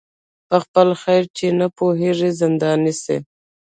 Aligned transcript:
په 0.47 0.57
خپل 0.63 0.89
خیر 1.01 1.23
چي 1.37 1.47
نه 1.59 1.67
پوهیږي 1.77 2.29
زنداني 2.39 2.93
سي 3.03 3.17